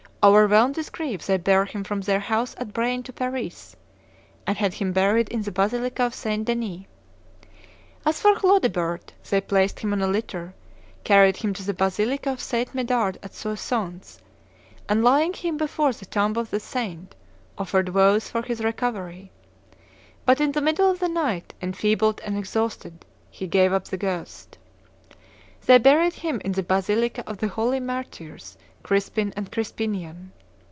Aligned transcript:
Overwhelmed 0.23 0.77
with 0.77 0.91
grief, 0.91 1.25
they 1.25 1.37
bare 1.37 1.65
him 1.65 1.83
from 1.83 2.01
their 2.01 2.19
house 2.19 2.53
at 2.59 2.73
Braine 2.73 3.01
to 3.03 3.11
Paris, 3.11 3.75
and 4.45 4.55
had 4.55 4.75
him 4.75 4.93
buried 4.93 5.27
in 5.29 5.41
the 5.41 5.51
basilica 5.51 6.03
of 6.03 6.13
St. 6.13 6.45
Denis. 6.45 6.85
As 8.05 8.21
for 8.21 8.35
Chlodebert, 8.35 9.13
they 9.31 9.41
placed 9.41 9.79
him 9.79 9.93
on 9.93 10.01
a 10.03 10.05
litter, 10.05 10.53
carried 11.03 11.37
him 11.37 11.53
to 11.55 11.63
the 11.65 11.73
basilica 11.73 12.29
of 12.33 12.39
St. 12.39 12.75
Medard 12.75 13.17
at 13.23 13.33
Soissons, 13.33 14.19
and, 14.87 15.03
laying 15.03 15.33
him 15.33 15.57
before 15.57 15.91
the 15.91 16.05
tomb 16.05 16.37
of 16.37 16.51
the 16.51 16.59
saint, 16.59 17.15
offered 17.57 17.89
vows 17.89 18.29
for 18.29 18.43
his 18.43 18.63
recovery; 18.63 19.31
but 20.23 20.39
in 20.39 20.51
the 20.51 20.61
middle 20.61 20.91
of 20.91 20.99
the 20.99 21.09
night, 21.09 21.55
enfeebled 21.63 22.21
and 22.23 22.37
exhausted, 22.37 23.05
he 23.31 23.47
gave 23.47 23.73
up 23.73 23.85
the 23.85 23.97
ghost. 23.97 24.59
They 25.65 25.79
buried 25.79 26.13
him 26.13 26.39
in 26.45 26.51
the 26.51 26.61
basilica 26.63 27.23
of 27.25 27.37
the 27.39 27.47
holy 27.47 27.79
martyrs 27.79 28.55
Crispin 28.83 29.31
and 29.35 29.51
Crispinian. 29.51 30.31